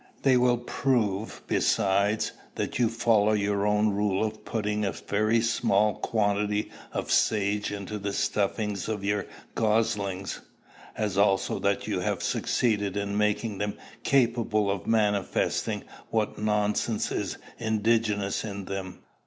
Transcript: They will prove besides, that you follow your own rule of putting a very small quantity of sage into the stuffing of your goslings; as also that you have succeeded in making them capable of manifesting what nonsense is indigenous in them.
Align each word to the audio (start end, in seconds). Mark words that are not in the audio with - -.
They 0.23 0.35
will 0.35 0.57
prove 0.57 1.43
besides, 1.45 2.31
that 2.55 2.79
you 2.79 2.89
follow 2.89 3.33
your 3.33 3.67
own 3.67 3.89
rule 3.93 4.25
of 4.25 4.43
putting 4.43 4.83
a 4.83 4.93
very 4.93 5.41
small 5.41 5.93
quantity 5.99 6.71
of 6.91 7.11
sage 7.11 7.71
into 7.71 7.99
the 7.99 8.11
stuffing 8.11 8.75
of 8.87 9.03
your 9.03 9.27
goslings; 9.53 10.41
as 10.97 11.19
also 11.19 11.59
that 11.59 11.85
you 11.85 11.99
have 11.99 12.23
succeeded 12.23 12.97
in 12.97 13.15
making 13.15 13.59
them 13.59 13.75
capable 14.01 14.71
of 14.71 14.87
manifesting 14.87 15.83
what 16.09 16.39
nonsense 16.41 17.11
is 17.11 17.37
indigenous 17.59 18.43
in 18.43 18.65
them. 18.65 19.03